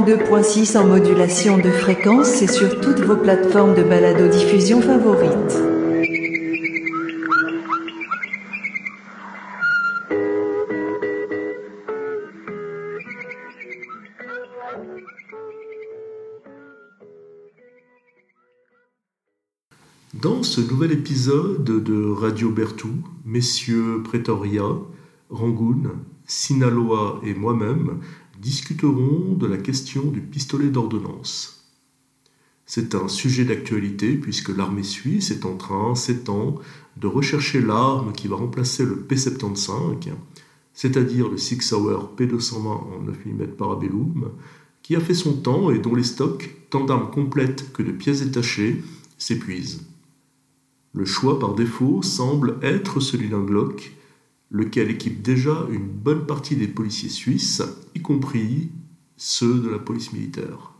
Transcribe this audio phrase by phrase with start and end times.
[0.00, 5.58] 102.6 en modulation de fréquence et sur toutes vos plateformes de balado-diffusion favorites.
[20.14, 24.64] Dans ce nouvel épisode de Radio Bertou, messieurs Pretoria,
[25.28, 25.90] Rangoon,
[26.24, 28.00] Sinaloa et moi-même
[28.40, 31.66] discuterons de la question du pistolet d'ordonnance.
[32.64, 36.54] C'est un sujet d'actualité puisque l'armée suisse est en train, s'étend,
[36.96, 40.12] de rechercher l'arme qui va remplacer le P75,
[40.72, 44.30] c'est-à-dire le Six Hour P220 en 9 mm Parabellum,
[44.82, 48.24] qui a fait son temps et dont les stocks, tant d'armes complètes que de pièces
[48.24, 48.82] détachées,
[49.18, 49.82] s'épuisent.
[50.94, 53.92] Le choix par défaut semble être celui d'un Glock,
[54.50, 57.62] lequel équipe déjà une bonne partie des policiers suisses,
[57.94, 58.70] y compris
[59.16, 60.72] ceux de la police militaire.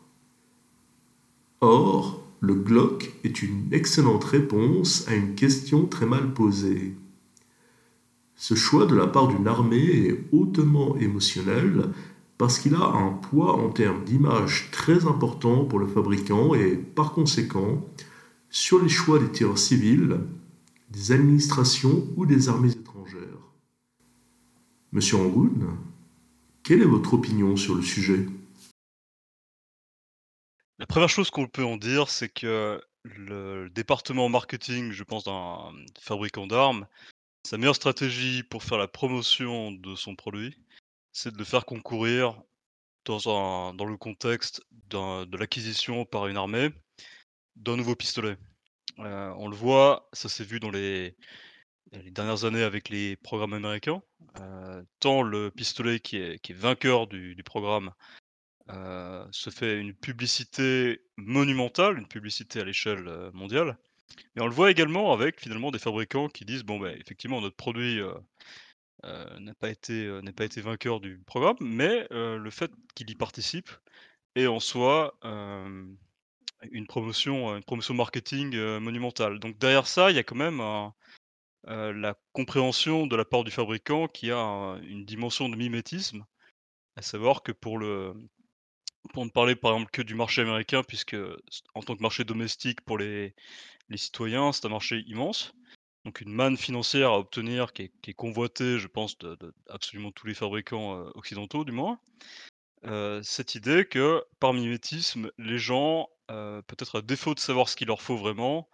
[1.60, 6.96] Or, le Glock est une excellente réponse à une question très mal posée.
[8.34, 11.90] Ce choix de la part d'une armée est hautement émotionnel
[12.38, 17.12] parce qu'il a un poids en termes d'image très important pour le fabricant et par
[17.12, 17.86] conséquent
[18.48, 20.20] sur les choix des tireurs civils,
[20.90, 23.39] des administrations ou des armées étrangères.
[24.92, 25.78] Monsieur Angoun,
[26.64, 28.26] quelle est votre opinion sur le sujet?
[30.80, 35.72] La première chose qu'on peut en dire, c'est que le département marketing, je pense, d'un
[36.00, 36.88] fabricant d'armes,
[37.46, 40.58] sa meilleure stratégie pour faire la promotion de son produit,
[41.12, 42.42] c'est de le faire concourir
[43.04, 46.70] dans le contexte de l'acquisition par une armée
[47.54, 48.36] d'un nouveau pistolet.
[48.98, 51.16] Euh, on le voit, ça s'est vu dans les,
[51.92, 54.02] les dernières années avec les programmes américains.
[54.38, 57.92] Euh, tant le pistolet qui est, vainqueur du, programme
[58.70, 63.76] euh, se fait une publicité monumentale, une publicité à l'échelle euh, mondiale.
[64.34, 67.56] Mais on le voit également avec finalement des fabricants qui disent bon ben effectivement notre
[67.56, 68.00] produit
[69.04, 73.70] n'a pas été n'est pas été vainqueur du programme, mais le fait qu'il y participe
[74.34, 79.38] est en soi une promotion, une promotion marketing monumentale.
[79.38, 80.60] Donc derrière ça, il y a quand même
[81.64, 86.24] la compréhension de la part du fabricant qui a une dimension de mimétisme,
[86.96, 91.16] à savoir que pour ne parler par exemple que du marché américain, puisque
[91.74, 93.34] en tant que marché domestique pour les,
[93.94, 95.52] citoyens, c'est un marché immense.
[96.06, 99.36] Donc une manne financière à obtenir qui est, convoitée, je pense, de,
[99.68, 102.00] absolument tous les fabricants occidentaux du moins.
[103.22, 108.00] cette idée que par mimétisme, les gens peut-être à défaut de savoir ce qu'il leur
[108.00, 108.68] faut vraiment,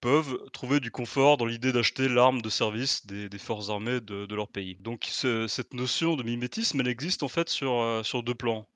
[0.00, 4.48] peuvent trouver du confort dans l'idée d'acheter l'arme de service des, forces armées de, leur
[4.48, 4.76] pays.
[4.76, 8.68] Donc cette notion de mimétisme, elle existe en fait sur, euh, deux plans.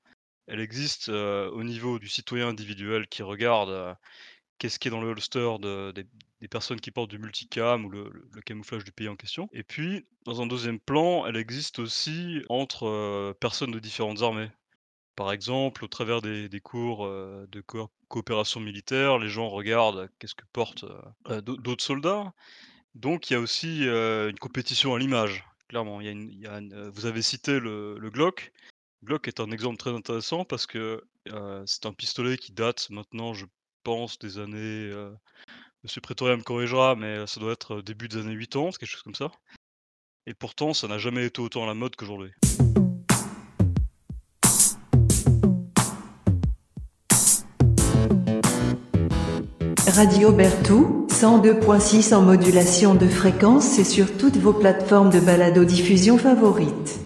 [0.47, 3.97] Elle existe euh, au niveau du citoyen individuel qui regarde
[4.59, 5.57] qu'est-ce qui est dans le holster
[5.93, 6.05] des,
[6.47, 8.11] personnes qui portent du multicam ou le,
[8.45, 9.49] camouflage du pays en question.
[9.51, 14.49] Et puis, dans un deuxième plan, elle existe aussi entre personnes de différentes armées.
[15.15, 17.63] Par exemple, au travers des, cours de
[18.07, 20.85] coopération militaire, les gens regardent qu'est-ce que portent
[21.43, 22.33] d'autres soldats.
[22.95, 25.99] Donc il y a aussi une compétition à l'image, clairement.
[25.99, 28.51] vous avez cité le, Glock.
[29.03, 31.01] Glock est un exemple très intéressant parce que
[31.65, 33.45] c'est un pistolet qui date maintenant, je
[33.83, 34.91] pense, des années.
[35.83, 39.15] Monsieur Prétorium me corrigera, mais ça doit être début des années 80, quelque chose comme
[39.15, 39.31] ça.
[40.25, 42.31] Et pourtant, ça n'a jamais été autant à la mode qu'aujourd'hui.
[49.87, 56.99] Radio Bertou, 102.6 en modulation de fréquence et sur toutes vos plateformes de balado-diffusion favorites.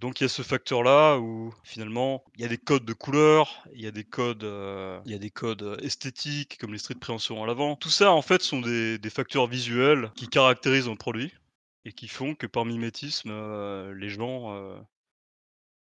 [0.00, 3.64] Donc il y a ce facteur-là où finalement il y a des codes de couleurs,
[3.74, 6.98] il y a des codes, euh, il y a des codes esthétiques comme les de
[6.98, 7.74] préhension à l'avant.
[7.74, 11.34] Tout ça en fait sont des, facteurs visuels qui caractérisent un produit
[11.84, 14.78] et qui font que par mimétisme, euh, les gens euh,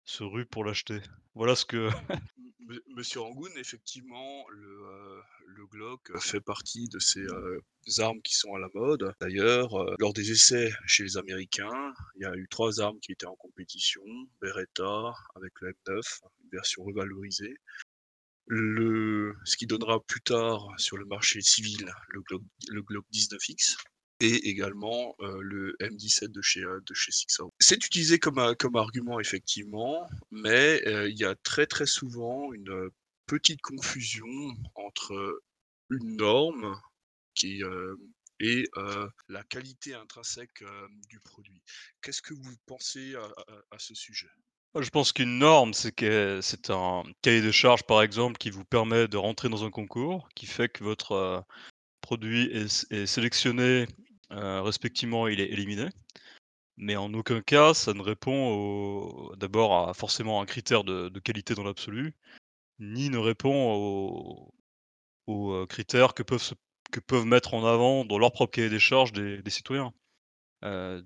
[0.04, 1.00] se ruent pour l'acheter.
[1.34, 1.88] Voilà ce que
[2.96, 7.26] Monsieur Rangoon, effectivement, le, le Glock fait partie de ces
[7.98, 9.12] armes qui sont à la mode.
[9.20, 13.26] D'ailleurs, lors des essais chez les Américains, il y a eu trois armes qui étaient
[13.26, 14.02] en compétition.
[14.40, 17.56] Beretta avec le M9, une version revalorisée.
[18.46, 23.76] Le, ce qui donnera plus tard sur le marché civil le Glock, le Glock 19X
[24.22, 27.10] et également le M17 de chez, de chez
[27.58, 32.90] C'est utilisé comme, comme argument effectivement, mais il y a très très souvent une
[33.26, 34.26] petite confusion
[34.74, 35.42] entre
[35.90, 36.80] une norme
[37.34, 37.62] qui
[38.42, 38.68] et
[39.28, 40.62] la qualité intrinsèque
[41.08, 41.62] du produit.
[42.02, 43.14] Qu'est-ce que vous pensez
[43.70, 44.28] à, ce sujet?
[44.78, 48.64] Je pense qu'une norme, c'est que c'est un cahier de charges, par exemple, qui vous
[48.64, 51.44] permet de rentrer dans un concours, qui fait que votre
[52.00, 53.86] produit est, sélectionné,
[54.32, 55.88] respectivement, il est éliminé.
[56.76, 61.64] Mais en aucun cas, ça ne répond d'abord à forcément un critère de, qualité dans
[61.64, 62.14] l'absolu,
[62.78, 64.52] ni ne répond
[65.26, 66.54] aux, critères que peuvent,
[66.90, 69.92] que peuvent mettre en avant dans leur propre cahier des charges des, citoyens.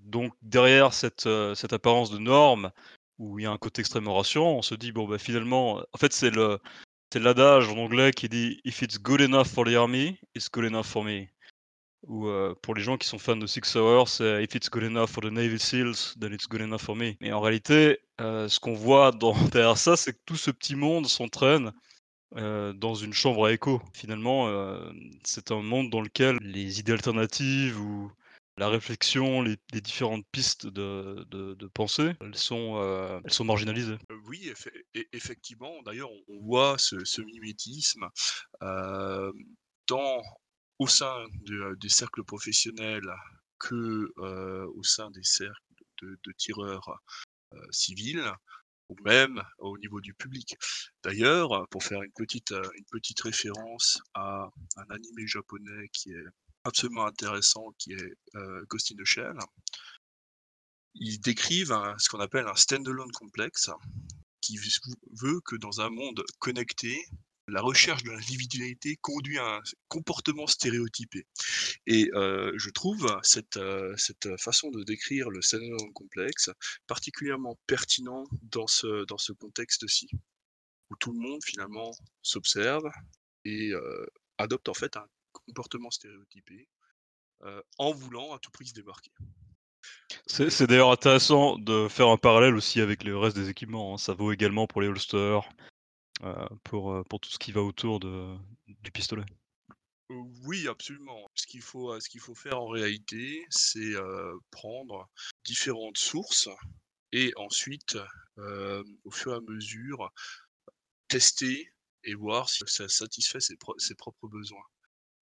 [0.04, 2.70] donc derrière cette, cette apparence de norme,
[3.18, 5.98] où il y a un côté extrêmement rassurant, on se dit, bon, bah, finalement, en
[5.98, 6.30] fait, c'est
[7.12, 10.64] c'est l'adage en anglais qui dit If it's good enough for the army, it's good
[10.64, 11.28] enough for me.
[12.06, 12.28] Ou
[12.62, 15.22] pour les gens qui sont fans de Six Hours, c'est If it's good enough for
[15.22, 17.14] the Navy SEALs, then it's good enough for me.
[17.20, 19.10] Mais en réalité, ce qu'on voit
[19.52, 21.72] derrière ça, c'est que tout ce petit monde s'entraîne
[22.34, 23.80] dans une chambre à écho.
[23.92, 24.48] Finalement,
[25.24, 28.12] c'est un monde dans lequel les idées alternatives ou
[28.58, 33.98] la réflexion, les, différentes pistes de, pensée, elles sont, elles sont marginalisées.
[34.26, 34.52] oui,
[35.12, 35.82] effectivement.
[35.84, 38.08] D'ailleurs, on voit ce, mimétisme
[39.88, 40.22] dans
[40.78, 41.26] au sein
[41.78, 43.10] des cercles professionnels
[43.58, 44.12] que
[44.66, 45.62] au sein des cercles
[46.02, 47.00] de, tireurs
[47.70, 48.30] civils
[48.88, 50.54] ou même au niveau du public.
[51.02, 56.24] D'ailleurs, pour faire une petite, une petite référence à un animé japonais qui est
[56.64, 58.12] absolument intéressant, qui est
[58.68, 59.36] Ghost in the Shell,
[60.94, 63.70] ils décrivent ce qu'on appelle un standalone complexe,
[64.40, 67.04] qui veut que dans un monde connecté,
[67.48, 71.26] la recherche de l'individualité conduit à un comportement stéréotypé.
[71.86, 73.58] Et je trouve cette,
[73.96, 76.50] cette façon de décrire le syndrome complexe
[76.86, 80.08] particulièrement pertinent dans ce, dans ce contexte-ci,
[80.90, 82.90] où tout le monde finalement s'observe
[83.44, 83.72] et
[84.38, 86.68] adopte en fait un comportement stéréotypé
[87.78, 89.12] en voulant à tout prix se démarquer.
[90.26, 93.94] C'est d'ailleurs intéressant de faire un parallèle aussi avec le reste des équipements.
[93.94, 93.98] Hein.
[93.98, 95.48] Ça vaut également pour les holsters,
[96.22, 99.24] euh, pour, euh, pour tout ce qui va autour du pistolet.
[100.08, 101.28] Oui, absolument.
[101.34, 103.94] Ce qu'il faut, euh, faut faire en réalité, c'est
[104.50, 105.08] prendre
[105.44, 106.48] différentes sources
[107.12, 107.98] et ensuite,
[108.36, 110.10] au fur et à mesure,
[111.08, 111.72] tester
[112.04, 114.64] et voir si ça satisfait ses, ses propres besoins.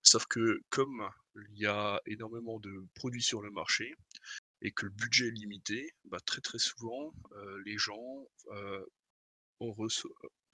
[0.02, 1.08] Sauf que comme
[1.50, 3.94] il y a énormément de produits sur le marché
[4.60, 7.12] et que le budget est limité, bah, très très souvent,
[7.64, 8.26] les gens
[9.60, 9.72] on,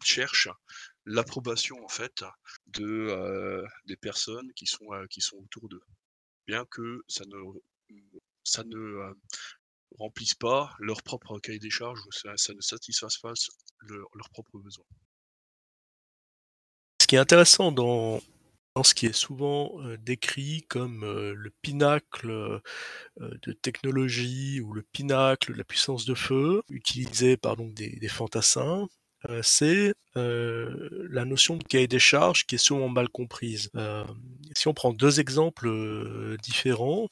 [0.03, 0.49] cherche
[1.07, 2.25] l'approbation en fait
[2.69, 5.83] de des personnes qui sont qui sont autour d'eux,
[6.47, 7.37] bien que ça ne
[8.45, 9.13] ça ne
[9.99, 13.33] remplisse pas leur propre cahier des charges ou ça, ne satisfasse pas
[13.83, 14.85] leurs propres besoins.
[17.01, 18.21] Ce qui est intéressant dans,
[18.77, 22.61] dans ce qui est souvent décrit comme le pinacle
[23.19, 28.87] de technologie ou le pinacle de la puissance de feu utilisé par donc des fantassins,
[29.29, 33.71] euh, c'est euh, la notion de cahier des charges qui est souvent mal comprise.
[33.77, 34.05] Euh,
[34.57, 37.09] si on prend deux exemples différents,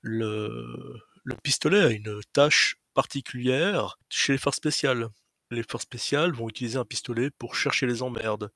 [0.00, 1.00] le,
[1.42, 5.08] pistolet a une tâche particulière chez les forces spéciales.
[5.50, 8.50] Les forces spéciales vont utiliser un pistolet pour chercher les emmerdes.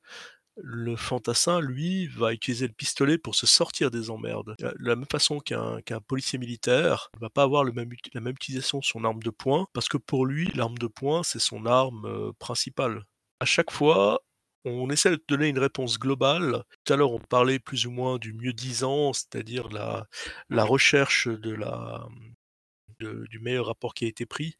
[0.62, 4.55] Le fantassin, lui, va utiliser le pistolet pour se sortir des emmerdes.
[4.59, 8.85] De la même façon qu'un policier militaire ne va pas avoir la même utilisation de
[8.85, 12.33] son arme de poing, parce que pour lui, l'arme de poing, c'est son arme euh,
[12.38, 13.05] principale.
[13.40, 14.21] À chaque fois,
[14.64, 16.62] on essaie de donner une réponse globale.
[16.85, 20.07] Tout à l'heure, on parlait plus ou moins du mieux disant, c'est-à-dire la,
[20.64, 21.57] recherche du
[23.40, 24.57] meilleur rapport qui a été pris.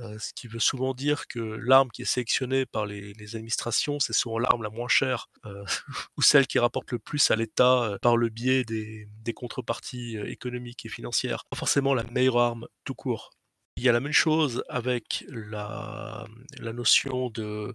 [0.00, 4.12] Euh, ce qui veut souvent dire que l'arme qui est sélectionnée par les, administrations, c'est
[4.12, 5.64] souvent l'arme la moins chère, euh,
[6.16, 10.86] ou celle qui rapporte le plus à l'État euh, par le biais des, contreparties économiques
[10.86, 11.44] et financières.
[11.50, 13.30] Pas forcément la meilleure arme tout court.
[13.76, 16.26] Il y a la même chose avec la,
[16.60, 17.74] notion de,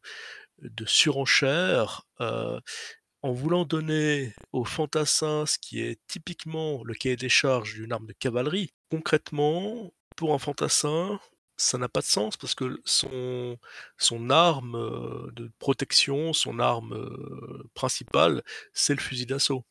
[0.59, 2.07] de surenchère.
[2.19, 8.07] en voulant donner aux fantassins ce qui est typiquement le cahier des charges d'une arme
[8.07, 11.19] de cavalerie, concrètement, pour un fantassin,
[11.57, 13.57] ça n'a pas de sens parce que son,
[13.97, 18.43] son arme euh, de protection, son arme euh, principale,
[18.73, 19.63] c'est le fusil d'assaut.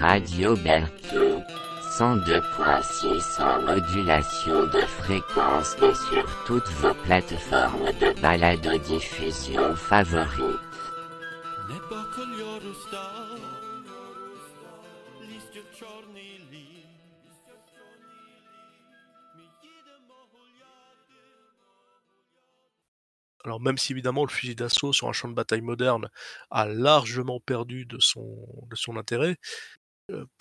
[0.00, 1.42] Radio Berthaud,
[1.98, 10.60] 102.6 en modulation de fréquence et sur toutes vos plateformes de balado-diffusion favorites.
[23.44, 26.08] Alors même si évidemment le fusil d'assaut sur un champ de bataille moderne
[26.50, 29.36] a largement perdu de son, intérêt,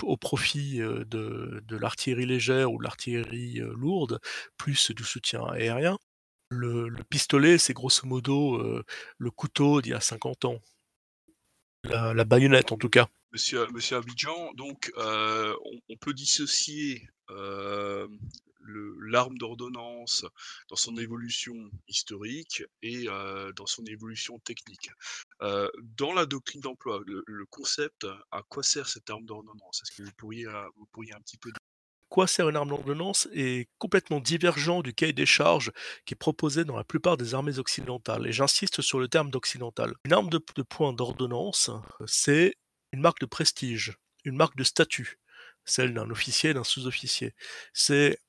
[0.02, 4.20] au profit de, l'artillerie légère ou de l'artillerie lourde,
[4.58, 5.98] plus du soutien aérien.
[6.50, 8.84] Le, le pistolet, c'est grosso modo
[9.18, 10.60] le couteau d'il y a 50 ans.
[11.86, 13.08] La, baïonnette en tout cas.
[13.32, 13.66] Monsieur,
[13.96, 15.56] Abidjan, donc on,
[15.90, 17.08] on, peut dissocier
[18.66, 20.26] l'arme d'ordonnance
[20.70, 23.06] dans son évolution historique et
[23.56, 24.92] dans son évolution technique.
[25.40, 29.82] dans la doctrine d'emploi, le, concept, à quoi sert cette arme d'ordonnance?
[29.84, 30.46] Est-ce que vous pourriez,
[30.78, 31.52] vous pourriez un petit peu
[32.12, 35.72] quoi sert une arme d'ordonnance est complètement divergent du cahier des charges
[36.06, 38.28] qui est proposé dans la plupart des armées occidentales.
[38.28, 39.96] Et j'insiste sur le terme d'occidental.
[40.04, 41.72] Une arme de, de poing d'ordonnance,
[42.06, 42.56] c'est
[42.92, 45.20] une marque de prestige, une marque de statut,
[45.64, 47.34] celle d'un officier d'un sous-officier.
[47.74, 48.20] C'est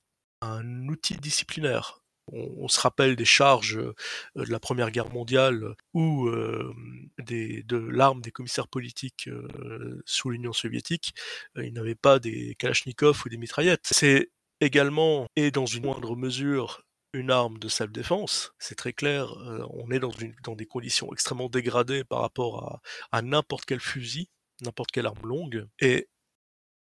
[0.42, 2.02] un outil disciplinaire.
[2.28, 3.94] On, se rappelle des charges euh,
[4.36, 6.72] de la Première Guerre mondiale ou euh,
[7.18, 11.14] de l'arme des commissaires politiques euh, sous l'Union soviétique.
[11.56, 13.88] ils n'avaient pas des kalachnikovs ou des mitraillettes.
[13.90, 14.30] C'est
[14.60, 19.34] également, et dans une moindre mesure, une arme de self-défense, c'est très clair,
[19.70, 20.12] on est dans,
[20.44, 22.80] dans, des conditions extrêmement dégradées par rapport
[23.10, 24.30] à, à n'importe quel fusil,
[24.62, 26.08] n'importe quelle arme longue, et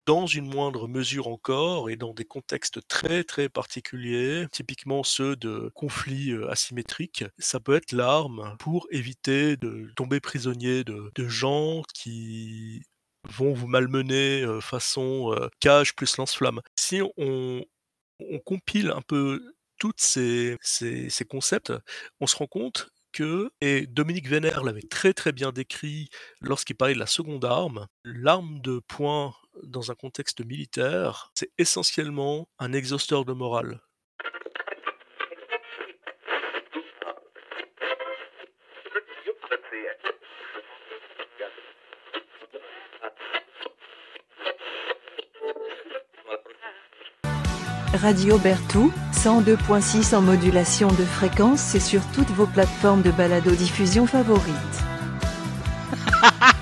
[0.09, 5.71] dans une moindre mesure encore et dans des contextes très très particuliers, typiquement ceux de
[5.75, 12.85] conflits asymétriques, ça peut être l'arme pour éviter de tomber prisonnier de, gens qui
[13.25, 16.63] vont vous malmener façon cage plus lance-flamme.
[16.75, 17.63] Si on,
[18.47, 19.43] compile un peu
[19.79, 21.75] tous ces, ces, concepts,
[22.21, 26.09] on se rend compte que, et Dominique Vénère l'avait très très bien décrit
[26.41, 29.35] lorsqu'il parlait de la seconde arme, l'arme de poing
[29.65, 33.81] dans un contexte militaire, c'est essentiellement un exhausteur de morale.
[47.95, 54.55] Radio Bertou, 102.6 en modulation de fréquence et sur toutes vos plateformes de balado-diffusion favorites.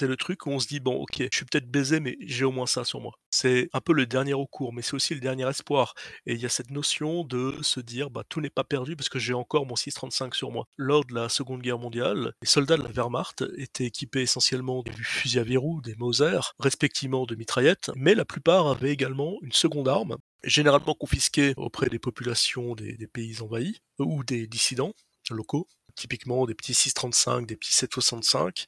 [0.00, 2.46] c'est le truc où on se dit bon ok je suis peut-être baisé mais j'ai
[2.46, 3.12] au moins ça sur moi.
[3.30, 5.92] C'est un peu le dernier recours mais c'est aussi le dernier espoir.
[6.24, 9.10] Et il y a cette notion de se dire bah tout n'est pas perdu parce
[9.10, 10.66] que j'ai encore mon 635 sur moi.
[10.78, 14.92] Lors de la seconde guerre mondiale les soldats de la Wehrmacht étaient équipés essentiellement des
[14.92, 19.86] fusils à verrou des Mauser respectivement de mitraillettes mais la plupart avaient également une seconde
[19.86, 24.94] arme généralement confisquée auprès des populations des, des pays envahis ou des dissidents
[25.34, 25.68] locaux
[26.00, 28.66] typiquement des petits 635, des petits 765.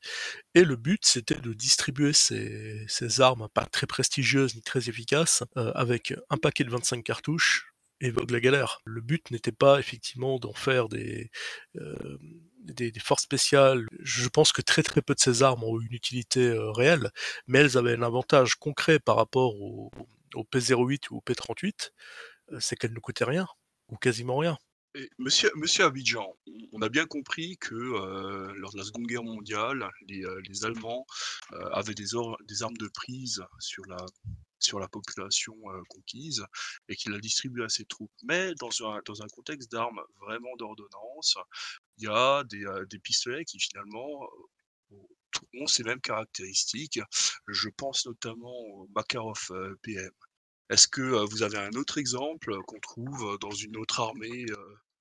[0.54, 2.86] Et le but, c'était de distribuer ces,
[3.20, 7.72] armes pas très prestigieuses ni très efficaces euh, avec un paquet de 25 cartouches
[8.02, 8.80] et vogue la galère.
[8.84, 11.30] Le but n'était pas effectivement d'en faire des,
[11.76, 12.18] euh,
[12.64, 13.86] des, forces spéciales.
[14.00, 17.10] Je pense que très très peu de ces armes ont une utilité euh, réelle,
[17.46, 19.90] mais elles avaient un avantage concret par rapport au
[20.34, 21.92] P08 ou au P38,
[22.60, 23.46] c'est qu'elles ne coûtaient rien,
[23.88, 24.58] ou quasiment rien
[25.18, 26.36] monsieur, Abidjan,
[26.72, 31.06] on a bien compris que euh, lors de la Seconde Guerre mondiale, les, euh, Allemands
[31.52, 35.54] euh, avaient des, armes de prise sur la, population
[35.88, 36.44] conquise
[36.88, 38.12] et qu'ils la distribuaient à ses troupes.
[38.22, 41.36] Mais dans un, contexte d'armes vraiment d'ordonnance,
[41.98, 44.28] il y a des, pistolets qui finalement
[45.58, 47.00] ont ces mêmes caractéristiques.
[47.48, 49.50] Je pense notamment au Makarov
[49.82, 50.12] PM.
[50.70, 54.46] Est-ce que vous avez un autre exemple qu'on trouve dans une autre armée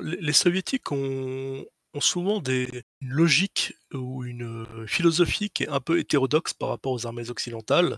[0.01, 1.65] Les soviétiques ont,
[1.99, 2.67] souvent des,
[3.01, 7.97] une logique ou une philosophie qui est un peu hétérodoxe par rapport aux armées occidentales.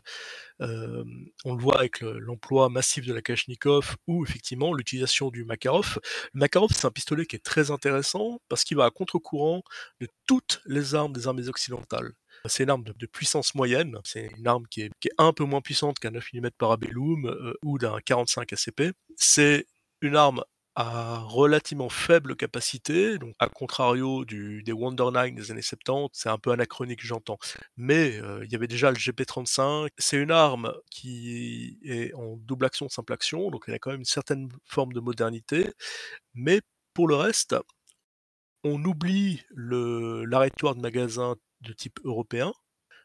[0.60, 6.00] on le voit avec l'emploi massif de la Kalachnikov ou effectivement l'utilisation du Makarov.
[6.34, 9.62] Le Makarov, c'est un pistolet qui est très intéressant parce qu'il va à contre-courant
[10.02, 12.14] de toutes les armes des armées occidentales.
[12.46, 16.00] C'est une arme de, puissance moyenne, c'est une arme qui est, un peu moins puissante
[16.00, 18.94] qu'un 9 mm Parabellum euh, ou d'un 45 ACP.
[19.16, 19.66] C'est
[20.02, 20.44] une arme
[20.76, 26.38] à relativement faible capacité, donc à contrario des Wonder 9 des années 70, c'est un
[26.40, 27.38] peu anachronique j'entends,
[27.78, 32.66] mais euh, il y avait déjà le GP35, c'est une arme qui est en double
[32.66, 35.72] action, simple action, donc elle a quand même une certaine forme de modernité,
[36.34, 36.62] mais
[36.94, 37.56] pour le reste,
[38.64, 42.54] on oublie l'arrêtoire de magasin de type européen,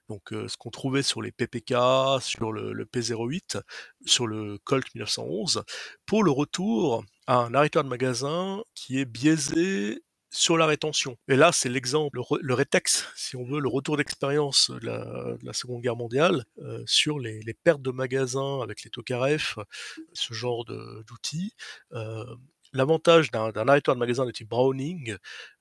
[0.09, 1.75] donc ce qu'on trouvait sur les PPK,
[2.21, 3.61] sur le, P08,
[4.07, 5.65] sur le Colt 1911,
[6.07, 11.17] pour le retour un arrêteur de magasin qui est biaisé sur la rétention.
[11.29, 15.83] Et là, c'est l'exemple, le, rétex, si on veut, le retour d'expérience de, la, Seconde
[15.83, 16.45] Guerre mondiale
[16.87, 19.55] sur les, pertes de magasins avec les Tokarev,
[20.13, 21.55] ce genre d'outils
[22.73, 25.17] L'avantage d'un arrêteur de magasin de type Browning,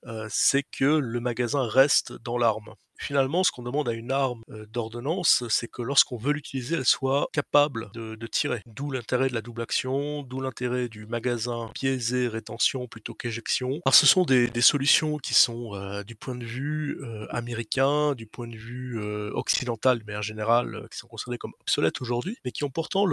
[0.06, 2.74] euh, c'est que le magasin reste dans l'arme.
[3.00, 6.84] Finalement, ce qu'on demande à une arme euh, d'ordonnance, c'est que lorsqu'on veut l'utiliser, elle
[6.84, 8.60] soit capable de, tirer.
[8.66, 13.80] D'où l'intérêt de la double action, d'où l'intérêt du magasin biaisé rétention plutôt qu'éjection.
[13.86, 17.00] Alors ce sont des, solutions qui sont euh, du point de vue
[17.30, 19.00] américain, du point de vue
[19.32, 23.06] occidental, mais en général, qui sont considérées comme obsolètes aujourd'hui, mais qui ont pourtant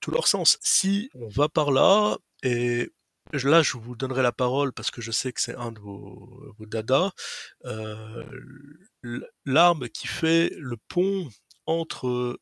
[0.00, 0.58] tout leur sens.
[0.62, 2.90] Si on va par là, et
[3.32, 6.54] Là, je vous donnerai la parole parce que je sais que c'est un de vos,
[6.60, 7.10] dadas.
[7.66, 8.24] Euh,
[9.44, 11.28] l'arme qui fait le pont
[11.66, 12.38] entre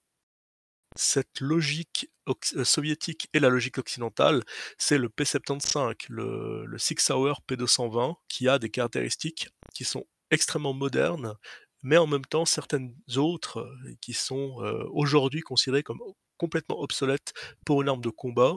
[0.94, 4.44] cette logique euh, soviétique et la logique occidentale,
[4.78, 10.72] c'est le P75, le, le Six Hour P220, qui a des caractéristiques qui sont extrêmement
[10.72, 11.34] modernes,
[11.82, 14.56] mais en même temps certaines autres euh, qui sont
[14.92, 16.00] aujourd'hui considérées comme
[16.38, 17.32] complètement obsolètes
[17.64, 18.56] pour une arme de combat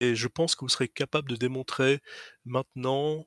[0.00, 2.00] et je pense que vous serez capable de démontrer
[2.44, 3.26] maintenant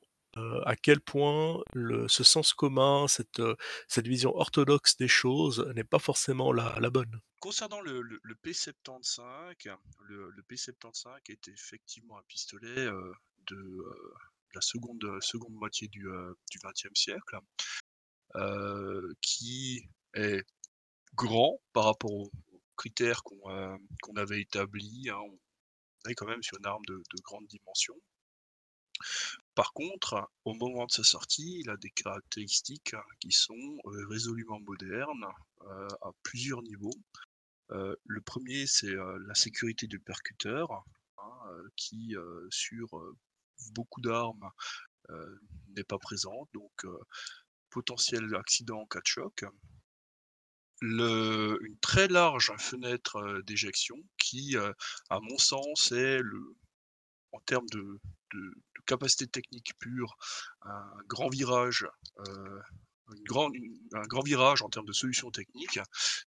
[0.66, 1.62] à quel point
[2.08, 3.42] ce sens commun, cette,
[3.88, 7.20] cette vision orthodoxe des choses n'est pas forcément la, bonne.
[7.42, 9.68] Concernant le, le, P75,
[10.08, 12.88] le, P75 est effectivement un pistolet
[13.48, 13.84] de
[14.54, 16.08] la seconde, seconde moitié du
[16.64, 17.38] XXe siècle,
[19.22, 20.46] qui est
[21.16, 22.32] grand par rapport aux
[22.78, 25.10] critères qu'on avait établis.
[25.10, 25.20] Hein
[26.08, 27.96] est quand même sur une arme de, grande dimension.
[29.56, 34.60] Par contre, au moment de sa sortie, il a des caractéristiques qui sont euh, résolument
[34.60, 35.28] modernes
[35.62, 36.96] euh, à plusieurs niveaux.
[37.72, 40.72] Euh, le premier, c'est la sécurité du percuteur,
[41.18, 42.16] hein, qui
[42.50, 42.90] sur
[43.74, 44.50] beaucoup d'armes
[45.76, 46.86] n'est pas présente, donc
[47.70, 49.46] potentiel accident en cas de choc
[50.82, 54.56] une très large fenêtre d'éjection qui,
[55.10, 56.56] à mon sens, est le,
[57.32, 58.00] en termes de,
[58.86, 60.18] capacité technique pure,
[60.64, 61.86] un grand virage,
[62.18, 65.80] un grand virage en termes de solutions techniques,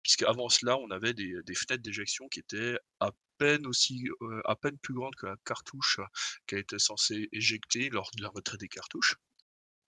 [0.04, 4.08] puisqu'avant cela, on avait des, fenêtres d'éjection qui étaient à peine aussi,
[4.46, 6.00] à peine plus grandes que la cartouche
[6.48, 9.16] qui a été censée éjecter lors de la retraite des cartouches.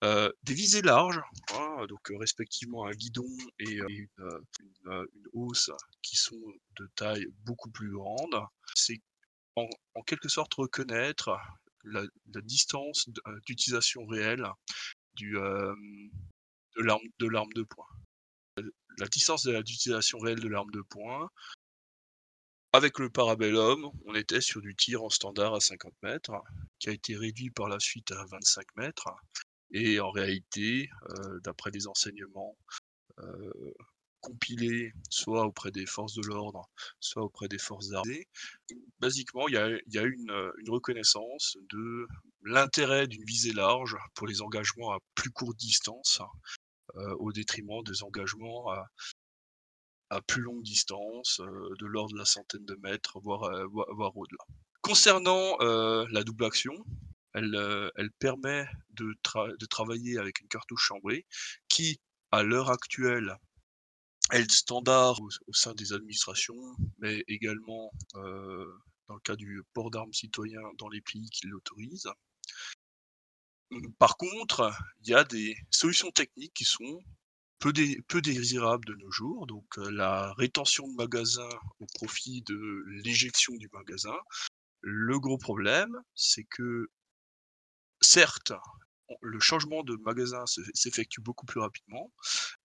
[0.06, 1.20] Euh, des visées larges,
[1.54, 3.26] hein, donc euh, respectivement un guidon
[3.58, 5.72] et, euh, une, hausse
[6.04, 6.40] qui sont
[6.78, 8.36] de taille beaucoup plus grande.
[8.76, 9.02] C'est
[9.56, 9.68] en,
[10.06, 11.36] quelque sorte reconnaître
[11.86, 12.04] la,
[12.44, 13.10] distance
[13.48, 14.46] d'utilisation réelle
[15.18, 16.08] de
[16.78, 17.88] l'arme de poing.
[19.00, 21.32] La distance d'utilisation réelle de l'arme de poing,
[22.74, 26.34] avec le Parabellum, on était sur du tir en standard à 50 mètres,
[26.78, 29.10] qui a été réduit par la suite à 25 mètres.
[29.72, 32.56] Et en réalité, euh, d'après les enseignements
[33.20, 33.74] euh,
[34.22, 36.68] compilés soit auprès des forces de l'ordre,
[37.00, 38.28] soit auprès des forces armées,
[39.00, 39.58] basiquement, il y
[39.98, 40.32] a, une,
[40.68, 42.08] reconnaissance de
[42.44, 46.22] l'intérêt d'une visée large pour les engagements à plus courte distance,
[46.96, 48.88] euh, au détriment des engagements à,
[50.28, 54.46] plus longue distance, de l'ordre de la centaine de mètres, voire, voire au-delà.
[54.82, 56.74] Concernant la double action,
[57.36, 59.14] euh, elle, permet de,
[59.70, 61.26] travailler avec une cartouche chambrée
[61.68, 62.00] qui,
[62.32, 63.38] à l'heure actuelle,
[64.32, 68.66] est standard au, sein des administrations, mais également euh,
[69.08, 72.10] dans le cas du port d'armes citoyen dans les pays qui l'autorisent.
[74.00, 74.72] Par contre,
[75.02, 77.02] il y a des solutions techniques qui sont
[77.60, 77.74] peu,
[78.08, 79.48] peu désirables de nos jours.
[79.48, 84.18] Donc euh, la rétention de magasin au profit de l'éjection du magasin.
[84.82, 86.90] Le gros problème, c'est que
[88.06, 88.54] certes,
[89.22, 92.12] le changement de magasin s'effectue beaucoup plus rapidement,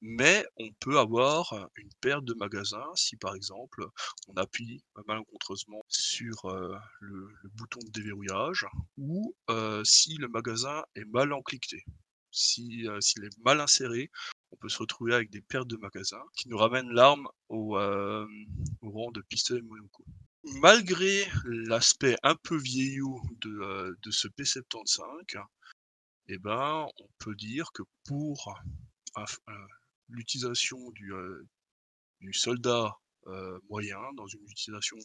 [0.01, 3.85] mais on peut avoir une perte de magasin si par exemple
[4.29, 11.05] on appuie malencontreusement sur euh, le, bouton de déverrouillage ou euh, si le magasin est
[11.05, 11.85] mal encliqueté.
[11.87, 14.11] Euh, s'il est mal inséré,
[14.53, 19.11] on peut se retrouver avec des pertes de magasin qui nous ramènent l'arme au, rang
[19.11, 20.05] de pistolet monoco
[20.45, 25.43] malgré l'aspect un peu vieillot de, euh, ce P75,
[26.29, 28.55] eh ben, on peut dire que pour
[29.19, 29.53] euh,
[30.09, 31.47] l'utilisation du, euh,
[32.33, 32.97] soldat
[33.69, 34.97] moyen dans une utilisation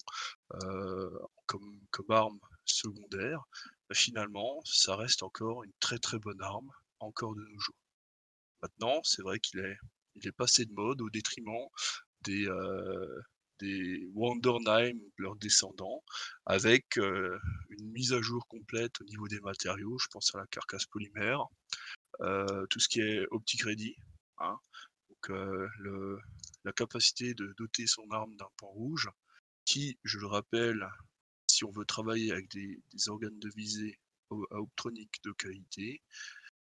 [1.45, 3.43] comme, arme secondaire,
[3.89, 6.69] bah, finalement, ça reste encore une très très bonne arme,
[7.00, 7.76] encore de nos jours.
[8.62, 9.78] Maintenant, c'est vrai qu'il est,
[10.15, 11.67] il est passé de mode au détriment
[12.21, 12.48] des,
[13.60, 16.04] des Wandernheim, leurs descendants,
[16.46, 17.39] avec euh,
[17.70, 19.98] une mise à jour complète au niveau des matériaux.
[20.00, 21.46] Je pense à la carcasse polymère,
[22.22, 23.96] euh, tout ce qui est optique ready.
[24.39, 24.58] Hein.
[25.10, 26.20] Donc, euh,
[26.63, 29.10] la capacité de doter son arme d'un pan rouge,
[29.65, 30.88] qui, je le rappelle,
[31.48, 34.00] si on veut travailler avec des, organes de visée
[34.52, 36.02] à optronique de qualité,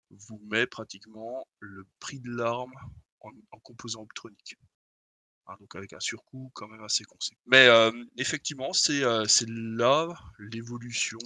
[0.10, 2.74] vous met pratiquement le prix de l'arme
[3.22, 4.56] en, composant optronique.
[5.60, 7.42] Donc avec un surcoût quand même assez conséquent.
[7.46, 7.68] Mais
[8.18, 9.02] effectivement, c'est
[9.48, 10.08] là
[10.40, 11.20] l'évolution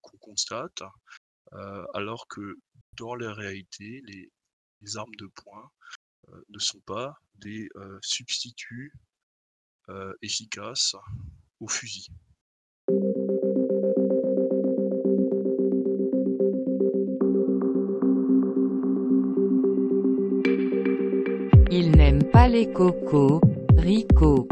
[0.00, 0.82] qu'on constate,
[1.94, 2.58] alors que
[2.96, 4.30] dans la réalité, les,
[4.82, 5.70] les armes de poing
[6.48, 7.68] ne sont pas des
[8.02, 8.92] substituts
[10.22, 10.94] efficaces
[11.60, 12.08] au fusil.
[22.54, 23.40] Les cocos,
[23.76, 24.46] Rico.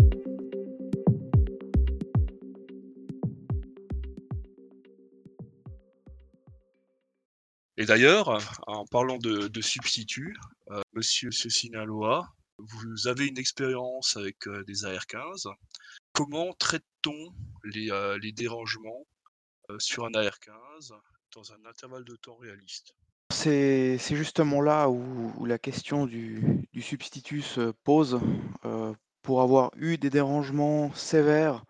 [7.76, 10.36] Et d'ailleurs, en parlant de, substituts,
[10.72, 11.30] euh, Monsieur
[12.58, 15.46] vous avez une expérience avec euh, des AR-15.
[16.12, 19.06] Comment traite-t-on les, euh, dérangements
[19.78, 20.92] sur un AR-15
[21.36, 22.96] dans un intervalle de temps réaliste?
[23.32, 28.20] C'est justement là où, la question du, substitut se pose.
[29.22, 31.64] pour avoir eu des dérangements sévères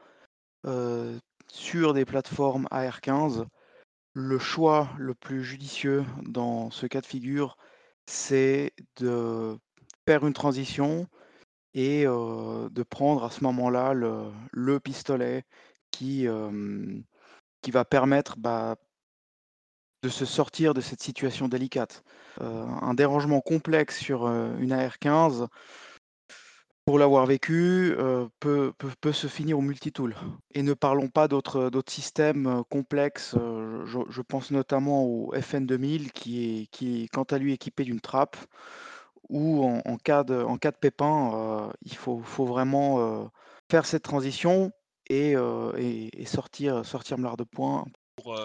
[1.48, 3.46] sur des plateformes AR-15,
[4.14, 7.56] le choix le plus judicieux dans ce cas de figure,
[8.06, 9.56] c'est de
[10.06, 11.06] faire une transition
[11.74, 15.44] et de prendre à ce moment-là le pistolet
[15.90, 16.26] qui,
[17.62, 18.76] qui va permettre, bah
[20.02, 22.02] de se sortir de cette situation délicate.
[22.40, 25.46] un dérangement complexe sur, une AR-15
[26.84, 27.94] pour l'avoir vécu,
[28.40, 30.16] peut peut se finir au multitool
[30.52, 36.66] et ne parlons pas d'autres, systèmes, complexes, je pense notamment au FN 2000 qui est
[36.66, 38.36] qui quant à lui équipé d'une trappe
[39.28, 43.30] où en cas de en cas de pépin, il faut vraiment,
[43.70, 44.72] faire cette transition
[45.08, 45.36] et
[46.26, 48.38] sortir sortir de poing pour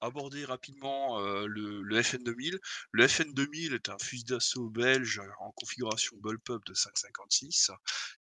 [0.00, 2.58] aborder rapidement le, FN2000,
[2.92, 7.70] le FN2000 est un fusil d'assaut belge en configuration bullpup de 5,56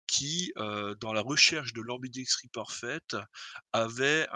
[0.08, 3.16] qui, dans la recherche de l'ambidextrie parfaite,
[3.74, 4.28] avait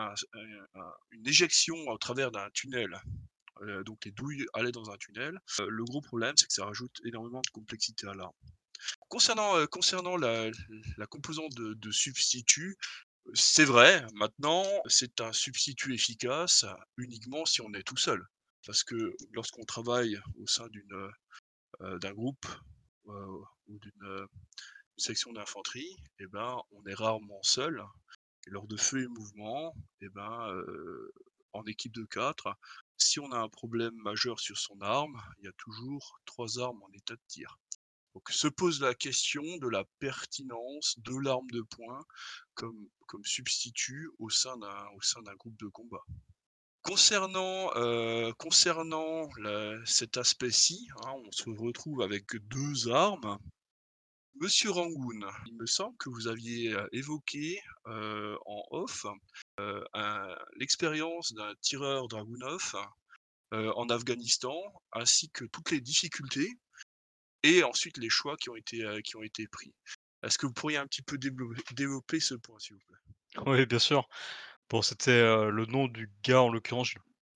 [1.11, 3.01] une éjection au travers d'un tunnel.
[3.85, 5.39] donc les douilles allaient dans un tunnel.
[5.59, 8.33] le gros problème, c'est que ça rajoute énormément de complexité à l'arme.
[9.09, 10.51] Concernant, concernant la,
[11.09, 12.77] composante de substitut,
[13.33, 16.65] c'est vrai, maintenant, c'est un substitut efficace
[16.97, 18.25] uniquement si on est tout seul.
[18.65, 21.09] Parce que lorsqu'on travaille au sein d'une,
[21.99, 22.45] d'un groupe
[23.05, 24.27] ou d'une
[24.97, 27.83] section d'infanterie, eh ben, on est rarement seul.
[28.47, 30.63] Lors de feu et mouvement, eh ben,
[31.53, 32.55] en équipe de quatre,
[32.97, 36.81] si on a un problème majeur sur son arme, il y a toujours trois armes
[36.83, 37.59] en état de tir.
[38.13, 42.03] Donc se pose la question de la pertinence de l'arme de poing
[42.53, 46.03] comme, comme substitut au sein d'un groupe de combat.
[46.81, 49.29] Concernant, euh, concernant
[49.85, 53.37] cet aspect-ci, hein, on se retrouve avec deux armes.
[54.35, 59.05] Monsieur Rangoon, il me semble que vous aviez euh, évoqué euh, en off
[60.55, 62.75] l'expérience d'un tireur Dragunov
[63.51, 64.55] en Afghanistan,
[64.93, 66.49] ainsi que toutes les difficultés
[67.43, 69.73] et ensuite les choix qui ont été, qui ont été pris.
[70.23, 73.43] Est-ce que vous pourriez un petit peu développer, ce point, s'il vous plaît?
[73.47, 74.07] Oui, bien sûr.
[74.69, 76.93] Bon, c'était le nom du gars, en l'occurrence,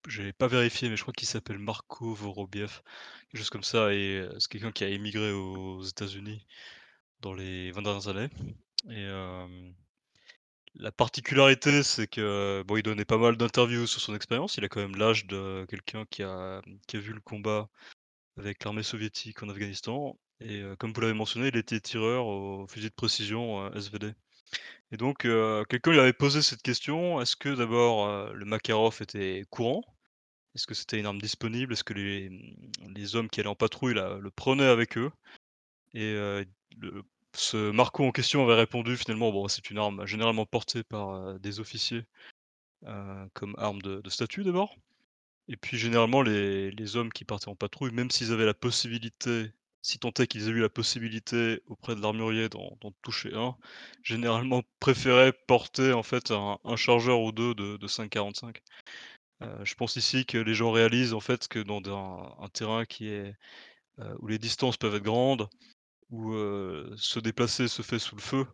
[0.08, 2.82] je n'ai pas vérifié, mais je crois qu'il s'appelle Marco Vorobiev,
[3.30, 6.46] quelque chose comme ça, et c'est quelqu'un qui a émigré aux États-Unis
[7.22, 8.30] dans les 20 dernières années.
[8.90, 9.08] Et
[10.76, 14.58] la particularité, c'est que bon, il donnait pas mal d'interviews sur son expérience.
[14.58, 17.70] Il a quand même l'âge de quelqu'un qui a, qui a vu le combat
[18.38, 20.18] avec l'armée soviétique en Afghanistan.
[20.42, 24.14] Et comme vous l'avez mentionné, il était tireur au fusil de précision SVD.
[24.92, 25.20] Et donc,
[25.70, 29.84] quelqu'un lui avait posé cette question est-ce que d'abord le Makarov était courant?
[30.54, 31.74] Est-ce que c'était une arme disponible?
[31.74, 32.30] Est-ce que les,
[32.96, 35.12] les, hommes qui allaient en patrouille le prenaient avec eux?
[35.94, 36.16] Et
[37.34, 41.60] ce Marco en question avait répondu finalement bon, c'est une arme généralement portée par des
[41.60, 42.04] officiers
[43.34, 44.76] comme arme de statut d'abord.
[45.48, 50.00] Et puis généralement les hommes qui partaient en patrouille, même s'ils avaient la possibilité, si
[50.00, 53.56] tant est qu'ils aient eu la possibilité auprès de l'armurier d'en toucher un,
[54.04, 58.58] généralement préféraient porter en fait un chargeur ou deux de de 5,45.
[59.64, 61.82] je pense ici que les gens réalisent en fait que dans
[62.42, 63.36] un terrain qui est,
[64.20, 65.48] où les distances peuvent être grandes,
[66.10, 66.34] où,
[66.98, 68.48] se déplacer se fait sous le feu,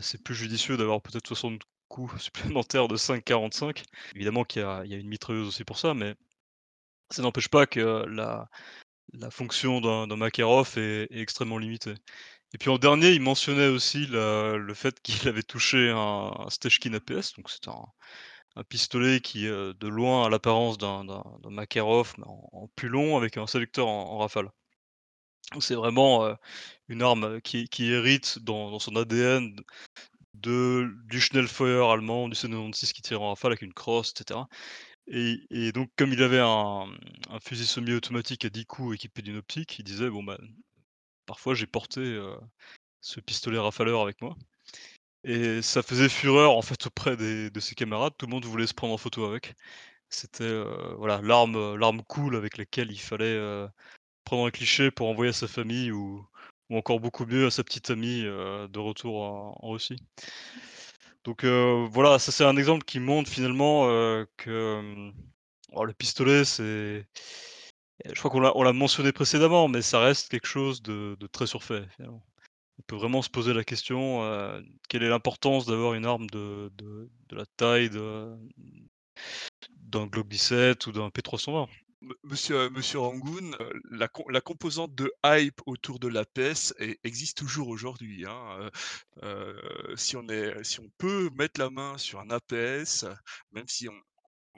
[0.00, 3.84] c'est plus judicieux d'avoir peut-être 60 coup supplémentaire de 5,45.
[4.14, 6.14] Évidemment qu'il y, a une mitrailleuse aussi pour ça, mais
[7.10, 8.48] ça n'empêche pas que la,
[9.30, 11.94] fonction d'un Makarov est, extrêmement limitée.
[12.54, 17.34] Et puis en dernier, il mentionnait aussi le fait qu'il avait touché un, Stechkin APS,
[17.36, 17.84] donc c'est un,
[18.68, 21.04] pistolet qui, euh, de loin, a l'apparence d'un
[21.44, 24.50] Makarov, mais en, plus long, avec un sélecteur en, en rafale.
[25.60, 26.34] C'est vraiment euh,
[26.88, 29.56] une arme qui, hérite dans son ADN
[30.42, 34.40] de, du Schnellfeuer allemand, du C96 qui tire en rafale avec une crosse, etc.
[35.08, 36.86] Et, donc, comme il avait un,
[37.40, 40.38] fusil semi-automatique à 10 coups équipé d'une optique, il disait Bon, bah,
[41.26, 42.36] parfois j'ai porté euh,
[43.00, 44.36] ce pistolet rafaleur avec moi.
[45.24, 48.14] Et ça faisait fureur en fait auprès de ses camarades.
[48.18, 49.54] Tout le monde voulait se prendre en photo avec.
[50.10, 53.68] C'était euh, voilà l'arme, l'arme cool avec laquelle il fallait euh,
[54.24, 56.26] prendre un cliché pour envoyer à sa famille ou,
[56.70, 59.96] ou encore beaucoup mieux à sa petite amie euh, de retour en, Russie.
[61.24, 65.10] Donc euh, voilà, ça c'est un exemple qui montre finalement euh, que
[65.72, 67.06] oh, le pistolet, c'est.
[68.04, 71.46] Je crois qu'on l'a, on l'a mentionné précédemment, mais ça reste quelque chose de, très
[71.48, 71.84] surfait.
[72.00, 74.22] On peut vraiment se poser la question
[74.88, 76.70] quelle est l'importance d'avoir une arme de,
[77.32, 78.38] la taille d'un
[80.06, 81.87] Glock 17 ou d'un P320 M-
[82.22, 87.38] Monsieur, Monsieur Rangoon, euh, la, com- la composante de hype autour de l'APS e- existe
[87.38, 88.24] toujours aujourd'hui.
[88.24, 88.58] hein.
[88.60, 88.70] Euh,
[89.24, 93.04] euh, si, on est, si on peut mettre la main sur un APS,
[93.52, 93.94] même si on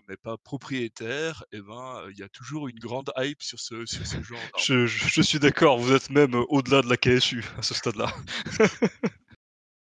[0.09, 4.07] n'est pas propriétaire, eh ben, il y a toujours une grande hype sur ce, sur
[4.07, 7.43] ce genre je, je- je suis d'accord, vous êtes même euh, au-delà de la KSU
[7.57, 8.13] à ce stade-là.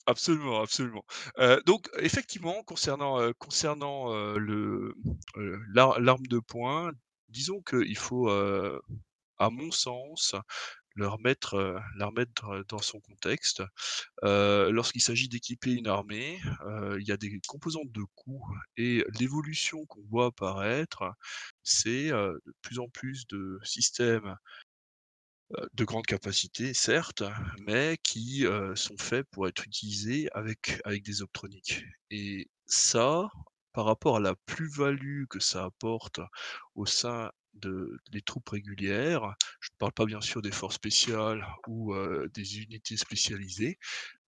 [0.05, 1.03] Absolument, absolument.
[1.65, 3.19] Donc effectivement, concernant,
[4.37, 4.95] le,
[5.75, 6.91] l'arme de poing,
[7.29, 10.35] disons qu'il faut, à mon sens,
[10.95, 13.63] le remettre, heu, la remettre, dans son contexte.
[14.23, 16.39] Lorsqu'il s'agit d'équiper une armée,
[16.99, 18.43] il y a des composantes de coût
[18.77, 21.03] et l'évolution qu'on voit apparaître,
[21.63, 24.35] c'est, de plus en plus de systèmes
[25.73, 27.23] de grande capacité certes,
[27.65, 33.29] mais qui, sont faits pour être utilisés avec avec des optroniques et ça,
[33.73, 36.19] par rapport à la plus-value que ça apporte
[36.75, 41.45] au sein de des troupes régulières, je ne parle pas bien sûr des forces spéciales
[41.67, 41.95] ou,
[42.33, 43.79] des unités spécialisées,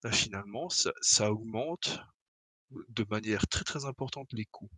[0.03, 1.99] bah, finalement ça augmente,
[2.89, 4.71] de manière très, très importante les coûts.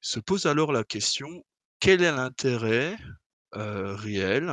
[0.00, 1.44] Se pose alors la question:
[1.80, 2.98] quel est l'intérêt,
[3.52, 4.52] réel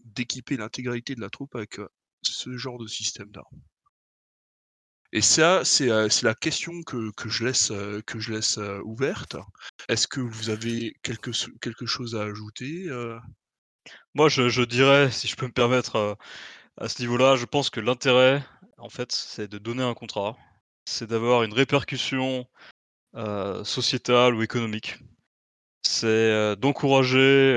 [0.00, 1.80] d'équiper l'intégralité de la troupe avec,
[2.22, 3.60] ce genre de système d'armes.
[5.16, 9.36] Et ça, c'est, la question que je laisse, ouverte.
[9.88, 12.90] Est-ce que vous avez quelque chose à ajouter?
[14.12, 16.18] Moi, je, dirais, si je peux me permettre,
[16.76, 18.44] à ce niveau-là, je pense que l'intérêt,
[18.76, 20.36] en fait, c'est de donner un contrat,
[20.84, 22.46] c'est d'avoir une répercussion
[23.64, 24.98] sociétale ou économique.
[25.82, 27.56] C'est d'encourager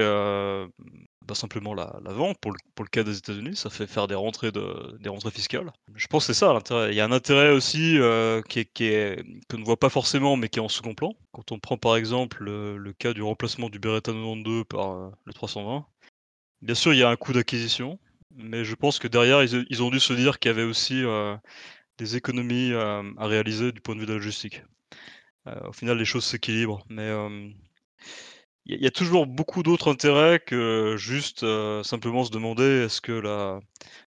[1.29, 5.07] bah, simplement la, vente pour le, cas des États-Unis, ça fait faire des rentrées, de,
[5.07, 5.71] rentrées fiscales.
[5.93, 6.91] Je pense que c'est ça l'intérêt.
[6.91, 10.57] Il y a un intérêt aussi euh, qui qui ne voit pas forcément mais qui
[10.57, 11.13] est en second plan.
[11.31, 15.33] Quand on prend par exemple le, cas du remplacement du Beretta 92 par euh, le
[15.33, 15.85] 320,
[16.63, 17.99] bien sûr il y a un coût d'acquisition,
[18.35, 21.37] mais je pense que derrière ils, ont dû se dire qu'il y avait aussi euh,
[21.99, 24.63] des économies euh, à réaliser du point de vue de la logistique.
[25.63, 27.09] Au final les choses s'équilibrent, mais
[28.69, 32.29] il y, a- il y a toujours beaucoup d'autres intérêts que juste euh, simplement se
[32.31, 33.59] demander est-ce que la,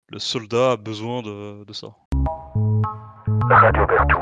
[0.10, 1.88] le soldat a besoin de, de ça.
[3.50, 4.20] Radio Bertou,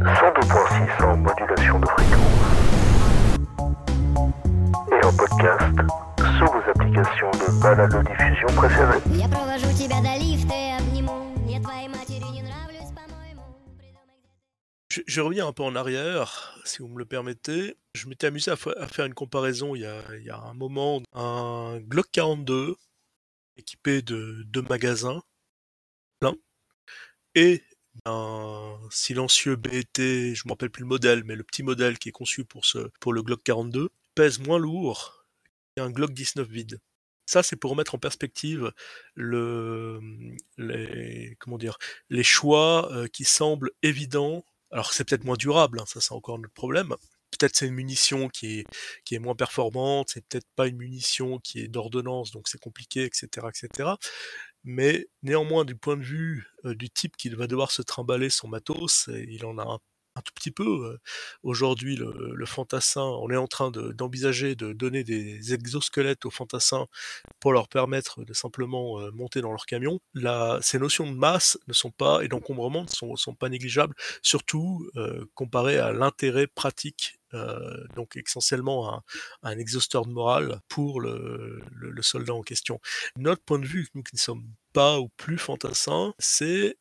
[0.00, 2.40] 102.6 en modulation de fréquence.
[4.92, 5.76] Et en podcast
[6.38, 9.00] sur vos applications de balado-diffusion préférées.
[14.90, 17.76] Je, je reviens un peu en arrière, si vous me le permettez.
[17.94, 21.02] Je m'étais amusé à, fa- à faire une comparaison il y, a, un moment.
[21.12, 22.76] Un Glock 42
[23.56, 25.22] équipé de deux magasins
[26.18, 26.36] pleins
[27.34, 27.62] et
[28.04, 32.12] un silencieux BT, je me rappelle plus le modèle, mais le petit modèle qui est
[32.12, 32.62] conçu pour,
[33.12, 35.24] le Glock 42, pèse moins lourd
[35.76, 36.80] qu'un Glock 19 vide.
[37.26, 38.72] Ça, c'est pour remettre en perspective
[42.08, 44.44] les choix euh, qui semblent évidents.
[44.70, 46.94] Alors, c'est peut-être moins durable, hein, ça, c'est encore notre problème.
[47.30, 48.64] Peut-être c'est une munition qui
[49.10, 53.48] est, moins performante, c'est peut-être pas une munition qui est d'ordonnance, donc c'est compliqué, etc.,
[53.48, 53.90] etc.
[54.64, 58.48] Mais néanmoins, du point de vue euh, du type qui va devoir se trimballer son
[58.48, 59.78] matos, il en a un,
[60.20, 60.98] tout petit peu.
[61.42, 66.86] Aujourd'hui, le, fantassin, on est en train de- d'envisager de, donner des exosquelettes aux fantassins
[67.40, 70.00] pour leur permettre de simplement monter dans leur camion.
[70.62, 74.88] Ces notions de masse ne sont pas, et d'encombrement ne sont, pas négligeables, surtout
[75.34, 77.18] comparé à l'intérêt pratique,
[77.94, 79.02] donc essentiellement
[79.42, 82.80] un, exhausteur de morale pour le, le- soldat en question.
[83.16, 86.76] Notre point de vue, nous qui ne sommes pas ou plus fantassin, c'est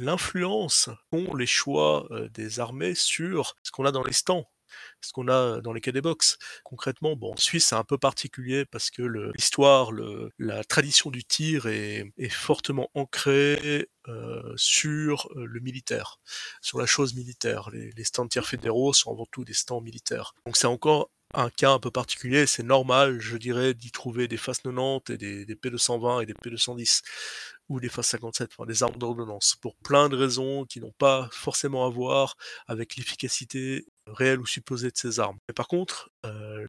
[0.00, 4.46] l'influence qu'ont les choix des armées sur ce qu'on a dans les stands
[5.00, 6.38] ce qu'on a dans les quais des box.
[6.64, 9.02] Concrètement, bon, en Suisse, c'est un peu particulier parce que
[9.34, 9.90] l'histoire,
[10.38, 13.88] la tradition du tir est, fortement ancrée
[14.56, 16.20] sur le militaire,
[16.60, 17.70] sur la chose militaire.
[17.70, 20.34] Les, stands de tir fédéraux sont avant tout des stands militaires.
[20.46, 24.36] Donc c'est encore un cas un peu particulier, c'est normal, je dirais, d'y trouver des
[24.36, 27.02] FAS 90 et des P220 et des P210
[27.70, 31.28] ou des FAS 57, enfin des armes d'ordonnance, pour plein de raisons qui n'ont pas
[31.32, 35.38] forcément à voir avec l'efficacité réelle ou supposée de ces armes.
[35.48, 36.66] Mais par contre, euh,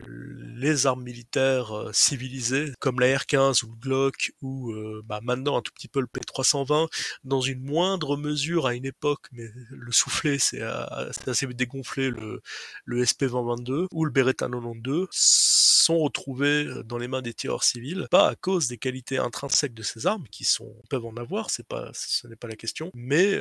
[0.55, 5.57] les armes militaires euh, civilisées, comme la R15 ou le Glock, ou euh, bah, maintenant
[5.57, 6.87] un tout petit peu le P320,
[7.23, 12.41] dans une moindre mesure à une époque, mais le soufflet c'est assez dégonflé, le,
[12.85, 18.29] le SP2022 ou le Beretta 92, sont retrouvés dans les mains des tireurs civils, pas
[18.29, 22.27] à cause des qualités intrinsèques de ces armes, qui sont peuvent en avoir, pas, ce
[22.27, 23.39] n'est pas la question, mais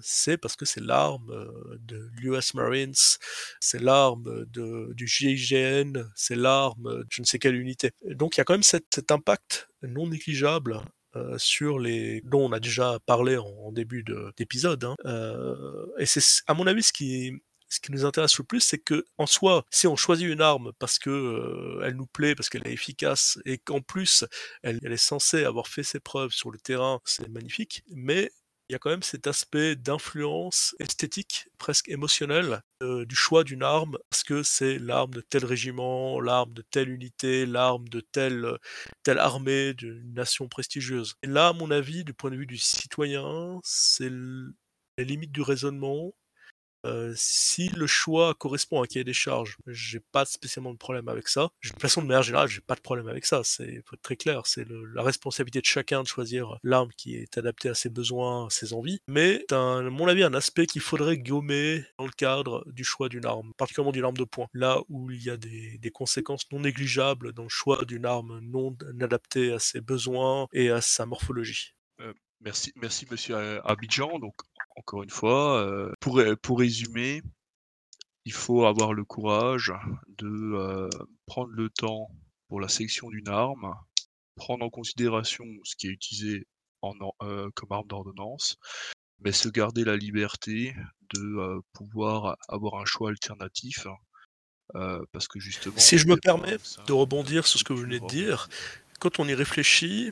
[0.00, 1.26] c'est parce que c'est l'arme
[1.80, 2.94] de l'US Marines,
[3.60, 7.92] c'est l'arme du GIGN, c'est l'arme de je ne sais quelle unité.
[8.04, 10.80] Donc il y a quand même cet, impact non négligeable
[11.16, 14.04] euh, sur les dont on a déjà parlé en, début
[14.36, 14.84] d'épisode.
[14.84, 14.96] Hein.
[15.04, 17.40] Euh, et c'est à mon avis ce qui
[17.90, 21.10] nous intéresse le plus, c'est que en soi, si on choisit une arme parce que
[21.10, 24.24] euh, nous plaît, parce qu'elle est efficace et qu'en plus
[24.62, 27.82] elle, elle, est censée avoir fait ses preuves sur le terrain, c'est magnifique.
[27.88, 28.30] Mais
[28.68, 33.62] il y a quand même cet aspect d'influence esthétique, presque émotionnelle, euh, du choix d'une
[33.62, 38.58] arme, parce que c'est l'arme de tel régiment, l'arme de telle unité, l'arme de telle,
[39.02, 41.14] telle armée d'une nation prestigieuse.
[41.22, 45.42] Et là, à mon avis, du point de vue du citoyen, c'est les limites du
[45.42, 46.14] raisonnement
[47.14, 51.28] si le choix correspond à un cahier des charges, j'ai pas spécialement de problème avec
[51.28, 51.50] ça.
[51.62, 53.42] De toute façon, de manière générale, j'ai pas de problème avec ça.
[53.44, 54.42] C'est très clair.
[54.46, 58.50] C'est la responsabilité de chacun de choisir l'arme qui est adaptée à ses besoins, à
[58.50, 59.00] ses envies.
[59.08, 63.08] Mais c'est, à mon avis, un aspect qu'il faudrait gommer dans le cadre du choix
[63.08, 64.48] d'une arme, particulièrement d'une arme de poing.
[64.52, 68.76] Là où il y a des, conséquences non négligeables dans le choix d'une arme non
[69.00, 71.74] adaptée à ses besoins et à sa morphologie.
[72.40, 74.18] Merci, merci Monsieur Abidjan.
[74.76, 77.22] Encore une fois, euh, pour, pour résumer,
[78.24, 79.72] il faut avoir le courage
[80.18, 80.88] de euh,
[81.26, 82.08] prendre le temps
[82.48, 83.74] pour la sélection d'une arme,
[84.36, 86.46] prendre en considération ce qui est utilisé
[86.82, 88.56] en, euh, comme arme d'ordonnance,
[89.20, 90.74] mais se garder la liberté
[91.14, 93.86] de euh, pouvoir avoir un choix alternatif.
[94.74, 95.78] Euh, parce que justement.
[95.78, 96.56] Si je me permets
[96.86, 98.48] de rebondir sur ce que vous venez de dire,
[98.98, 100.10] quand on y réfléchit,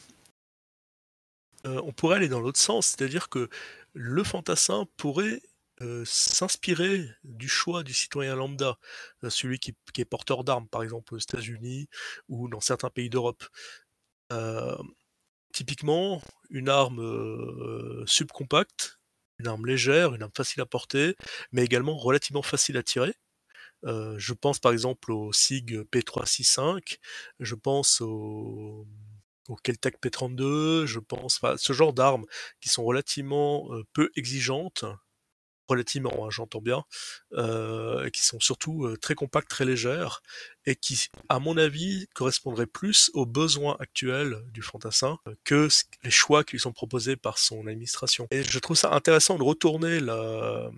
[1.64, 3.48] euh, on pourrait aller dans l'autre sens, c'est-à-dire que
[3.94, 5.40] le fantassin pourrait
[5.81, 8.78] euh, s'inspirer du choix du citoyen lambda,
[9.24, 11.88] euh, celui qui, est porteur d'armes, par exemple aux États-Unis
[12.28, 13.44] ou dans certains pays d'Europe.
[14.33, 14.76] Euh,
[15.52, 19.00] typiquement, une arme subcompacte,
[19.38, 21.16] une arme légère, une arme facile à porter,
[21.52, 23.14] mais également relativement facile à tirer.
[23.85, 26.98] Je pense par exemple au SIG P365,
[27.40, 28.87] je pense au
[29.48, 32.24] au Keltec P32, je pense, enfin, ce genre d'armes
[32.61, 34.85] qui sont relativement peu exigeantes,
[35.68, 36.85] relativement, hein, j'entends bien,
[37.33, 40.22] euh, qui sont surtout très compactes, très légères,
[40.66, 45.68] et qui, à mon avis, correspondraient plus aux besoins actuels du fantassin que
[46.05, 48.26] les choix qui lui sont proposés par son administration.
[48.31, 50.70] Et je trouve ça intéressant de retourner la,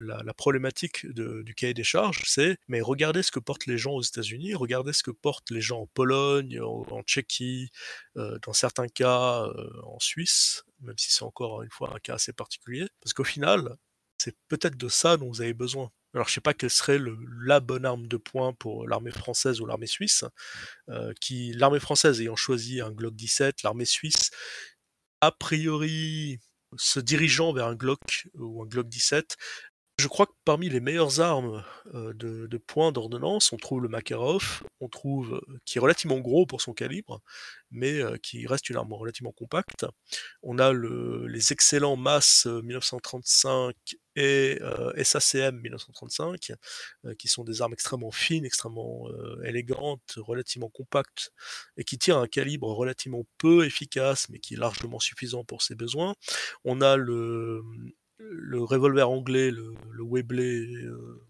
[0.00, 4.02] la, problématique du cahier des charges, c'est mais regardez ce que portent les gens aux
[4.02, 7.70] États-Unis, regardez ce que portent les gens en Pologne, en, Tchéquie,
[8.16, 12.14] euh, dans certains cas euh, en Suisse, même si c'est encore une fois un cas
[12.14, 13.76] assez particulier, parce qu'au final,
[14.18, 15.90] c'est peut-être de ça dont vous avez besoin.
[16.14, 16.98] Alors je sais pas quelle serait
[17.42, 20.24] la bonne arme de poing pour l'armée française ou l'armée suisse,
[20.88, 24.30] euh, qui l'armée française ayant choisi un Glock 17, l'armée suisse
[25.20, 26.40] a priori
[26.76, 29.36] se dirigeant vers un Glock ou un Glock 17
[30.00, 31.62] je crois que parmi les meilleures armes
[31.94, 36.18] euh, de, de poing d'ordonnance, on trouve le Makarov, on trouve euh, qui est relativement
[36.18, 37.20] gros pour son calibre,
[37.70, 39.84] mais euh, qui reste une arme relativement compacte.
[40.42, 43.74] On a le, les excellents MAS 1935
[44.16, 44.58] et
[45.02, 46.52] SACM 1935,
[47.04, 49.06] euh, qui sont des armes extrêmement fines, extrêmement
[49.44, 51.30] élégantes, relativement compactes,
[51.76, 55.74] et qui tirent un calibre relativement peu efficace, mais qui est largement suffisant pour ses
[55.74, 56.14] besoins.
[56.64, 57.62] On a le
[58.20, 61.20] le revolver anglais, le, le Webley, euh,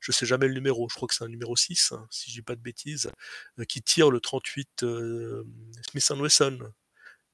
[0.00, 2.36] je sais jamais le numéro, je crois que c'est un numéro 6, hein, si je
[2.36, 3.10] dis pas de bêtises,
[3.58, 5.44] euh, qui tire le 38 euh,
[5.90, 6.58] Smith Wesson.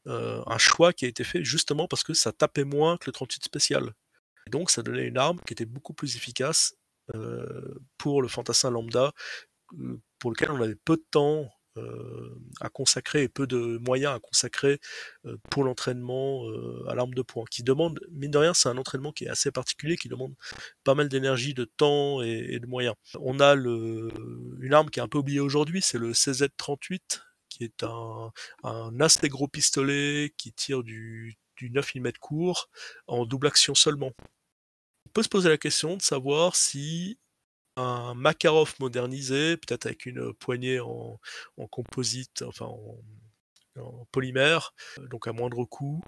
[0.06, 3.12] Euh, un choix qui a été fait justement parce que ça tapait moins que le
[3.12, 3.94] 38 spécial.
[4.50, 6.74] Donc ça donnait une arme qui était beaucoup plus efficace
[7.98, 9.12] pour le fantassin lambda,
[10.18, 11.50] pour lequel on avait peu de temps
[12.60, 14.80] à consacrer et peu de moyens à consacrer
[15.26, 18.78] euh, pour l'entraînement euh, à l'arme de poing, qui demande, mine de rien, c'est un
[18.78, 20.34] entraînement qui est assez particulier, qui demande
[20.84, 22.94] pas mal d'énergie, de temps et, de moyens.
[23.20, 27.82] On a une arme qui est un peu oubliée aujourd'hui, c'est le CZ38, qui est
[27.82, 32.68] un, un assez gros pistolet qui tire du, du 9 mm court
[33.06, 34.12] en double action seulement.
[35.06, 37.18] On peut se poser la question de savoir si
[37.76, 41.18] un Makarov modernisé, peut-être avec une poignée en,
[41.70, 46.00] composite, enfin en, polymère, euh, donc à moindre coût,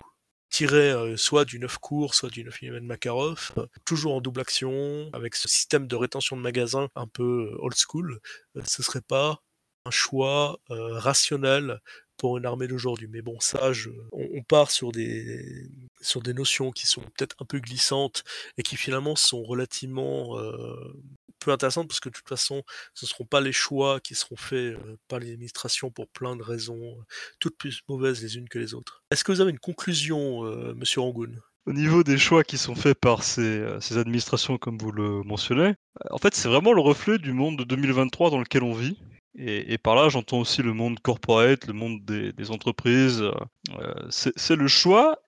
[0.50, 4.40] tiré euh, soit du 9 court, soit du 9 mm Makarov, euh, toujours en double
[4.40, 8.20] action, avec ce système de rétention de magasin un peu old school,
[8.56, 9.42] euh, ce serait pas
[9.84, 11.80] un choix rationnel
[12.16, 13.08] pour une armée d'aujourd'hui.
[13.10, 13.70] Mais bon, ça,
[14.12, 15.68] on, part sur des,
[16.00, 18.24] sur des notions qui sont peut-être un peu glissantes
[18.58, 20.94] et qui finalement sont relativement euh,
[21.38, 22.62] peu intéressantes parce que de toute façon,
[22.94, 26.36] ce ne seront pas les choix qui seront faits euh, par les administrations pour plein
[26.36, 27.04] de raisons, euh,
[27.38, 29.02] toutes plus mauvaises les unes que les autres.
[29.10, 30.42] Est-ce que vous avez une conclusion,
[30.74, 31.32] Monsieur Rangoon?
[31.66, 35.74] Au niveau des choix qui sont faits par ces, ces administrations, comme vous le mentionnez,
[36.10, 38.96] en fait, c'est vraiment le reflet du monde de 2023 dans lequel on vit.
[39.38, 43.22] Et, par là, j'entends aussi le monde corporate, le monde des, entreprises.
[43.22, 45.18] euh, c'est le choix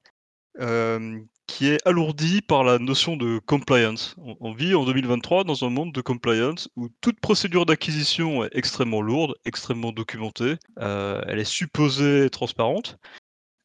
[0.61, 4.17] euh, qui est alourdi par la notion de compliance.
[4.41, 9.01] On, vit en 2023 dans un monde de compliance où toute procédure d'acquisition est extrêmement
[9.01, 12.99] lourde, extrêmement documentée, euh, elle est supposée transparente.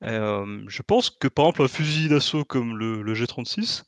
[0.01, 3.83] Je pense que par exemple un fusil d'assaut comme le, le G36,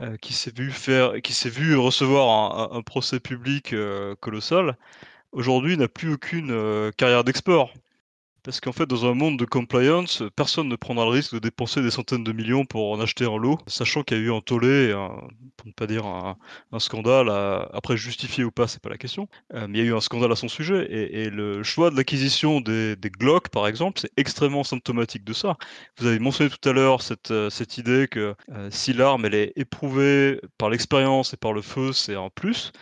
[0.00, 3.74] euh, qui s'est vu faire, qui s'est vu recevoir un, procès public
[4.20, 4.76] colossal,
[5.34, 7.72] aujourd'hui n'a plus aucune euh, carrière d'export.
[8.44, 11.80] Parce qu'en fait, dans un monde de compliance, personne ne prendra le risque de dépenser
[11.80, 14.42] des centaines de millions pour en acheter un lot, sachant qu'il y a eu un
[14.42, 14.92] tollé,
[15.56, 16.36] pour ne pas dire un,
[16.78, 17.30] scandale,
[17.72, 20.02] après justifié ou pas, c'est pas la question, euh, mais il y a eu un
[20.02, 24.12] scandale à son sujet, et, le choix de l'acquisition des, des Glock, par exemple, c'est
[24.18, 25.56] extrêmement symptomatique de ça.
[25.98, 28.34] Vous avez mentionné tout à l'heure cette, euh, idée que
[28.68, 32.72] si l'arme elle est éprouvée par l'expérience et par le feu, c'est un plus.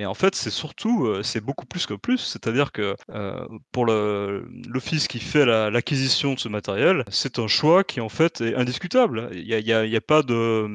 [0.00, 2.16] Mais en fait, c'est surtout, euh, c'est beaucoup plus que plus.
[2.16, 7.84] C'est-à-dire que euh, pour l'office qui fait la- l'acquisition de ce matériel, c'est un choix
[7.84, 9.28] qui en fait est indiscutable.
[9.34, 10.66] Il n'y a, pas de,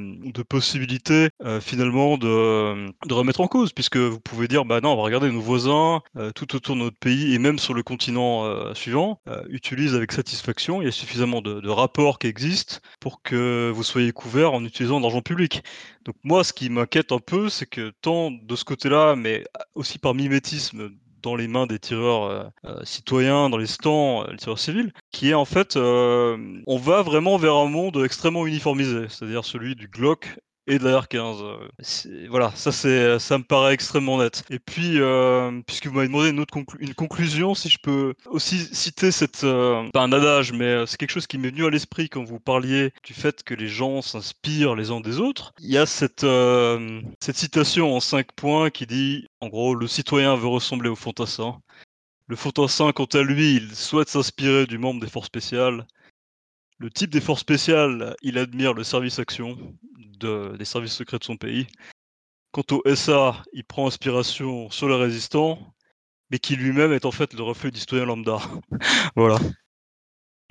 [0.47, 5.01] possibilité euh, finalement de, remettre en cause, puisque vous pouvez dire, bah non, on va
[5.01, 6.01] regarder nos voisins
[6.35, 9.19] tout autour de notre pays et même sur le continent suivant
[9.49, 10.83] utilisent avec satisfaction.
[10.83, 14.63] Il y a suffisamment de, de rapports qui existent pour que vous soyez couverts en
[14.63, 15.63] utilisant de l'argent public.
[16.05, 19.43] Donc moi, ce qui m'inquiète un peu, c'est que tant de ce côté-là, mais
[19.75, 20.91] aussi par mimétisme
[21.25, 24.93] dans les mains des tireurs euh, euh, citoyens, dans les stands, euh, les tireurs civils,
[25.11, 29.87] qui est en fait, on va vraiment vers un monde extrêmement uniformisé, c'est-à-dire celui du
[29.87, 31.41] Glock et de la R15.
[31.41, 34.43] euh, Voilà, ça c'est, ça me paraît extrêmement net.
[34.49, 36.53] Et puis, euh, puisque vous m'avez demandé une autre
[36.95, 41.27] conclusion, si je peux aussi citer cette, euh, pas un adage, mais c'est quelque chose
[41.27, 44.91] qui m'est venu à l'esprit quand vous parliez du fait que les gens s'inspirent les
[44.91, 45.53] uns des autres.
[45.59, 46.25] Il y a cette,
[47.19, 51.59] cette citation en cinq points qui dit, en gros, le citoyen veut ressembler au fantassin.
[52.27, 55.87] Le fantassin, quant à lui, il souhaite s'inspirer du membre des forces spéciales.
[56.77, 59.57] Le type des forces spéciales, il admire le service action
[60.19, 61.67] de- des services secrets de son pays.
[62.51, 65.73] Quant au SA, il prend inspiration sur les résistants,
[66.29, 68.39] mais qui lui-même est en fait le reflet du citoyen lambda.
[69.15, 69.37] voilà.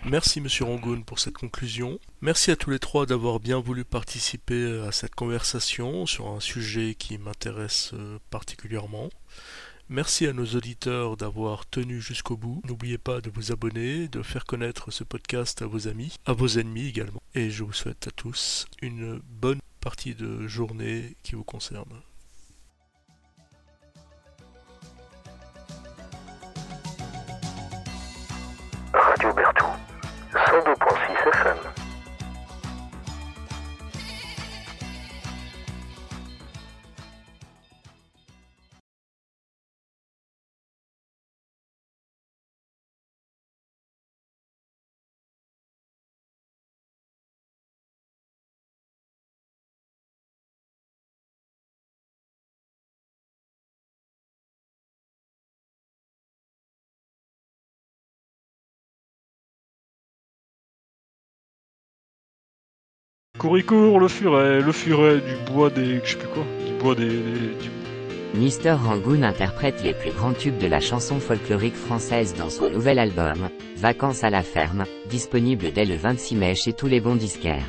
[0.06, 1.98] Merci Monsieur Rangoon pour cette conclusion.
[2.20, 6.94] Merci à tous les trois d'avoir bien voulu participer à cette conversation sur un sujet
[6.94, 9.08] qui m'intéresse euh, particulièrement.
[9.90, 12.62] Merci à nos auditeurs d'avoir tenu jusqu'au bout.
[12.64, 16.48] N'oubliez pas de vous abonner, de faire connaître ce podcast à vos amis, à vos
[16.58, 17.22] ennemis également.
[17.34, 22.00] Et je vous souhaite à tous une bonne partie de journée qui vous concerne.
[66.94, 67.70] Du...
[68.34, 72.98] Mister Rangoon interprète les plus grands tubes de la chanson folklorique française dans son nouvel
[72.98, 77.66] album, Vacances à la ferme, disponible dès le 26 mai chez tous les bons disquaires.